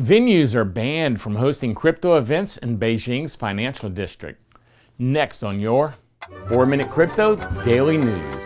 Venues 0.00 0.54
are 0.54 0.64
banned 0.64 1.20
from 1.20 1.34
hosting 1.34 1.74
crypto 1.74 2.16
events 2.16 2.56
in 2.56 2.78
Beijing's 2.78 3.36
financial 3.36 3.90
district. 3.90 4.40
Next 4.98 5.44
on 5.44 5.60
your 5.60 5.94
4 6.48 6.64
Minute 6.64 6.88
Crypto 6.88 7.36
Daily 7.64 7.98
News. 7.98 8.42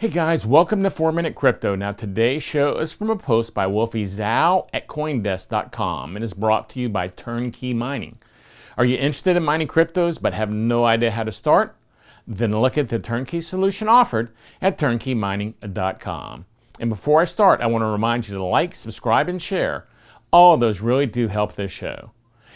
Hey 0.00 0.06
guys, 0.06 0.46
welcome 0.46 0.84
to 0.84 0.90
4 0.90 1.10
Minute 1.10 1.34
Crypto. 1.34 1.74
Now, 1.74 1.90
today's 1.90 2.44
show 2.44 2.78
is 2.78 2.92
from 2.92 3.10
a 3.10 3.16
post 3.16 3.54
by 3.54 3.66
Wolfie 3.66 4.04
Zhao 4.04 4.68
at 4.72 4.86
Coindesk.com 4.86 6.14
and 6.14 6.24
is 6.24 6.32
brought 6.32 6.70
to 6.70 6.80
you 6.80 6.88
by 6.88 7.08
Turnkey 7.08 7.74
Mining. 7.74 8.18
Are 8.78 8.84
you 8.84 8.96
interested 8.96 9.36
in 9.36 9.42
mining 9.42 9.66
cryptos 9.66 10.22
but 10.22 10.32
have 10.32 10.52
no 10.52 10.84
idea 10.84 11.10
how 11.10 11.24
to 11.24 11.32
start? 11.32 11.74
Then 12.24 12.52
look 12.52 12.78
at 12.78 12.86
the 12.86 13.00
turnkey 13.00 13.40
solution 13.40 13.88
offered 13.88 14.30
at 14.60 14.78
turnkeymining.com. 14.78 16.44
And 16.78 16.88
before 16.88 17.20
I 17.20 17.24
start, 17.24 17.60
I 17.60 17.66
want 17.66 17.82
to 17.82 17.86
remind 17.86 18.28
you 18.28 18.36
to 18.36 18.44
like, 18.44 18.76
subscribe, 18.76 19.28
and 19.28 19.42
share 19.42 19.88
all 20.32 20.56
those 20.56 20.80
really 20.80 21.06
do 21.06 21.28
help 21.28 21.54
this 21.54 21.70
show. 21.70 22.10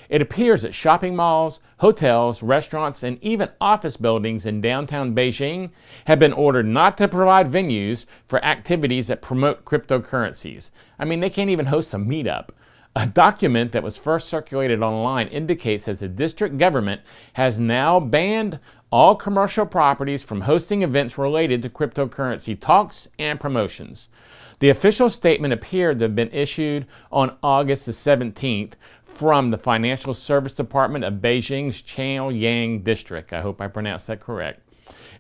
It 0.08 0.22
appears 0.22 0.62
that 0.62 0.74
shopping 0.74 1.16
malls, 1.16 1.60
hotels, 1.78 2.42
restaurants, 2.42 3.02
and 3.02 3.18
even 3.22 3.50
office 3.60 3.96
buildings 3.96 4.46
in 4.46 4.60
downtown 4.60 5.14
Beijing 5.14 5.70
have 6.06 6.18
been 6.18 6.32
ordered 6.32 6.66
not 6.66 6.96
to 6.98 7.08
provide 7.08 7.50
venues 7.50 8.06
for 8.24 8.44
activities 8.44 9.08
that 9.08 9.22
promote 9.22 9.64
cryptocurrencies. 9.64 10.70
I 10.98 11.04
mean, 11.04 11.20
they 11.20 11.30
can't 11.30 11.50
even 11.50 11.66
host 11.66 11.92
a 11.92 11.98
meetup. 11.98 12.50
A 12.96 13.06
document 13.06 13.72
that 13.72 13.82
was 13.82 13.98
first 13.98 14.26
circulated 14.26 14.82
online 14.82 15.28
indicates 15.28 15.84
that 15.84 15.98
the 15.98 16.08
district 16.08 16.56
government 16.56 17.02
has 17.34 17.58
now 17.58 18.00
banned 18.00 18.58
all 18.90 19.14
commercial 19.14 19.66
properties 19.66 20.24
from 20.24 20.40
hosting 20.40 20.80
events 20.82 21.18
related 21.18 21.62
to 21.62 21.68
cryptocurrency 21.68 22.58
talks 22.58 23.06
and 23.18 23.38
promotions. 23.38 24.08
The 24.60 24.70
official 24.70 25.10
statement 25.10 25.52
appeared 25.52 25.98
to 25.98 26.06
have 26.06 26.14
been 26.14 26.30
issued 26.30 26.86
on 27.12 27.36
August 27.42 27.84
the 27.84 27.92
17th 27.92 28.72
from 29.04 29.50
the 29.50 29.58
Financial 29.58 30.14
Service 30.14 30.54
Department 30.54 31.04
of 31.04 31.20
Beijing's 31.20 31.82
Chaoyang 31.82 32.82
District. 32.82 33.30
I 33.34 33.42
hope 33.42 33.60
I 33.60 33.68
pronounced 33.68 34.06
that 34.06 34.20
correct. 34.20 34.62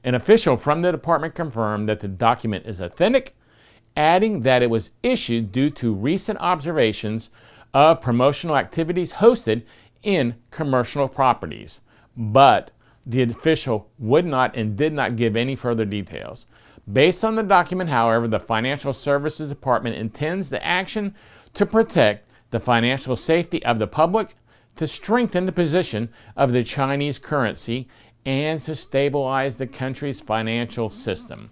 An 0.02 0.14
official 0.14 0.56
from 0.56 0.80
the 0.80 0.92
department 0.92 1.34
confirmed 1.34 1.90
that 1.90 2.00
the 2.00 2.08
document 2.08 2.64
is 2.64 2.80
authentic, 2.80 3.36
adding 3.94 4.40
that 4.44 4.62
it 4.62 4.70
was 4.70 4.92
issued 5.02 5.52
due 5.52 5.68
to 5.68 5.92
recent 5.92 6.38
observations 6.38 7.28
of 7.76 8.00
promotional 8.00 8.56
activities 8.56 9.12
hosted 9.12 9.62
in 10.02 10.34
commercial 10.50 11.06
properties. 11.08 11.82
But 12.16 12.70
the 13.04 13.20
official 13.20 13.90
would 13.98 14.24
not 14.24 14.56
and 14.56 14.78
did 14.78 14.94
not 14.94 15.16
give 15.16 15.36
any 15.36 15.54
further 15.56 15.84
details. 15.84 16.46
Based 16.90 17.22
on 17.22 17.34
the 17.34 17.42
document, 17.42 17.90
however, 17.90 18.28
the 18.28 18.40
Financial 18.40 18.94
Services 18.94 19.50
Department 19.50 19.94
intends 19.94 20.48
the 20.48 20.64
action 20.64 21.14
to 21.52 21.66
protect 21.66 22.26
the 22.48 22.60
financial 22.60 23.14
safety 23.14 23.62
of 23.66 23.78
the 23.78 23.86
public, 23.86 24.36
to 24.76 24.86
strengthen 24.86 25.44
the 25.44 25.52
position 25.52 26.08
of 26.34 26.52
the 26.52 26.62
Chinese 26.62 27.18
currency, 27.18 27.88
and 28.24 28.58
to 28.62 28.74
stabilize 28.74 29.56
the 29.56 29.66
country's 29.66 30.22
financial 30.22 30.88
system. 30.88 31.50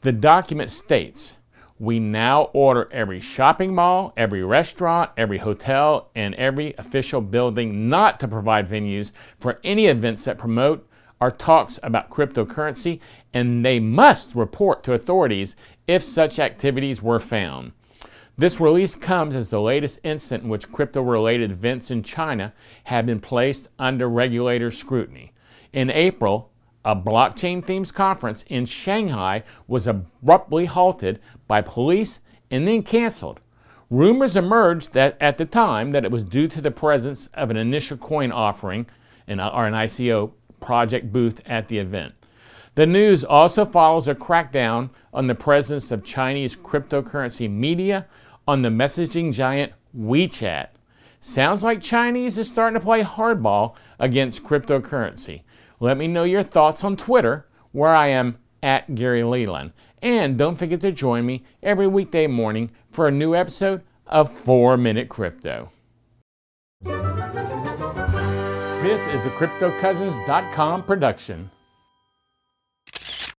The 0.00 0.12
document 0.12 0.70
states 0.70 1.36
we 1.78 2.00
now 2.00 2.44
order 2.54 2.88
every 2.90 3.20
shopping 3.20 3.74
mall, 3.74 4.12
every 4.16 4.42
restaurant, 4.42 5.10
every 5.16 5.38
hotel, 5.38 6.10
and 6.14 6.34
every 6.36 6.74
official 6.78 7.20
building 7.20 7.88
not 7.88 8.18
to 8.20 8.28
provide 8.28 8.68
venues 8.68 9.12
for 9.38 9.60
any 9.62 9.86
events 9.86 10.24
that 10.24 10.38
promote 10.38 10.88
are 11.20 11.30
talks 11.30 11.78
about 11.82 12.10
cryptocurrency, 12.10 13.00
and 13.32 13.64
they 13.64 13.78
must 13.78 14.34
report 14.34 14.82
to 14.82 14.92
authorities 14.92 15.56
if 15.86 16.02
such 16.02 16.38
activities 16.38 17.02
were 17.02 17.20
found. 17.20 17.72
This 18.38 18.60
release 18.60 18.96
comes 18.96 19.34
as 19.34 19.48
the 19.48 19.60
latest 19.60 19.98
incident 20.02 20.44
in 20.44 20.50
which 20.50 20.70
crypto 20.70 21.00
related 21.00 21.50
events 21.50 21.90
in 21.90 22.02
China 22.02 22.52
have 22.84 23.06
been 23.06 23.20
placed 23.20 23.68
under 23.78 24.08
regulator 24.08 24.70
scrutiny. 24.70 25.32
In 25.72 25.90
April, 25.90 26.50
a 26.86 26.94
blockchain 26.94 27.62
themed 27.62 27.92
conference 27.92 28.44
in 28.48 28.64
Shanghai 28.64 29.42
was 29.66 29.88
abruptly 29.88 30.66
halted 30.66 31.18
by 31.48 31.60
police 31.60 32.20
and 32.48 32.66
then 32.66 32.84
canceled. 32.84 33.40
Rumors 33.90 34.36
emerged 34.36 34.92
that 34.92 35.16
at 35.20 35.36
the 35.36 35.46
time 35.46 35.90
that 35.90 36.04
it 36.04 36.12
was 36.12 36.22
due 36.22 36.46
to 36.46 36.60
the 36.60 36.70
presence 36.70 37.28
of 37.34 37.50
an 37.50 37.56
initial 37.56 37.96
coin 37.96 38.30
offering 38.30 38.86
uh, 39.28 39.48
or 39.48 39.66
an 39.66 39.74
ICO 39.74 40.30
project 40.60 41.12
booth 41.12 41.40
at 41.44 41.66
the 41.66 41.78
event. 41.78 42.14
The 42.76 42.86
news 42.86 43.24
also 43.24 43.64
follows 43.64 44.06
a 44.06 44.14
crackdown 44.14 44.90
on 45.12 45.26
the 45.26 45.34
presence 45.34 45.90
of 45.90 46.04
Chinese 46.04 46.54
cryptocurrency 46.54 47.50
media 47.50 48.06
on 48.46 48.62
the 48.62 48.68
messaging 48.68 49.32
giant 49.32 49.72
WeChat. 49.98 50.68
Sounds 51.18 51.64
like 51.64 51.80
Chinese 51.80 52.38
is 52.38 52.48
starting 52.48 52.78
to 52.78 52.84
play 52.84 53.02
hardball 53.02 53.74
against 53.98 54.44
cryptocurrency. 54.44 55.42
Let 55.78 55.96
me 55.96 56.08
know 56.08 56.24
your 56.24 56.42
thoughts 56.42 56.82
on 56.84 56.96
Twitter, 56.96 57.46
where 57.72 57.94
I 57.94 58.08
am 58.08 58.38
at 58.62 58.94
Gary 58.94 59.22
Leland. 59.22 59.72
And 60.00 60.38
don't 60.38 60.56
forget 60.56 60.80
to 60.80 60.92
join 60.92 61.26
me 61.26 61.44
every 61.62 61.86
weekday 61.86 62.26
morning 62.26 62.70
for 62.90 63.08
a 63.08 63.12
new 63.12 63.34
episode 63.34 63.82
of 64.06 64.32
4 64.32 64.76
Minute 64.76 65.08
Crypto. 65.08 65.70
This 68.82 69.06
is 69.08 69.26
a 69.26 69.30
CryptoCousins.com 69.30 70.84
production. 70.84 71.50